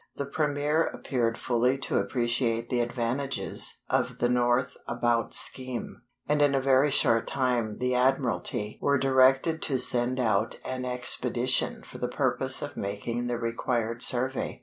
The 0.15 0.25
Premier 0.25 0.85
appeared 0.87 1.37
fully 1.37 1.77
to 1.77 1.99
appreciate 1.99 2.69
the 2.71 2.81
advantages 2.81 3.83
of 3.87 4.17
the 4.17 4.29
north 4.29 4.75
about 4.87 5.35
scheme, 5.35 6.01
and 6.27 6.41
in 6.41 6.55
a 6.55 6.59
very 6.59 6.89
short 6.89 7.27
time 7.27 7.77
the 7.77 7.93
Admiralty 7.93 8.79
were 8.81 8.97
directed 8.97 9.61
to 9.61 9.77
send 9.77 10.19
out 10.19 10.59
an 10.65 10.85
expedition 10.85 11.83
for 11.83 11.99
the 11.99 12.07
purpose 12.09 12.63
of 12.63 12.75
making 12.75 13.27
the 13.27 13.37
required 13.37 14.01
survey. 14.01 14.59